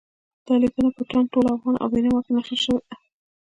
دا 0.45 0.53
لیکنه 0.63 0.89
په 0.95 1.03
تاند، 1.09 1.27
ټول 1.33 1.45
افغان 1.55 1.75
او 1.79 1.87
بېنوا 1.93 2.19
کې 2.25 2.31
نشر 2.37 2.57
شوې 2.65 2.79
ده. 2.85 2.93